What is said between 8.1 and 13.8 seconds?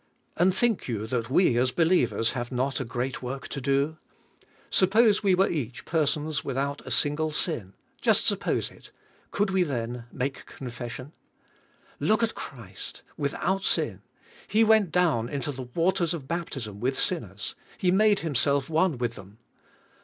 suppose it; could we then make confession.? Look at Christ, without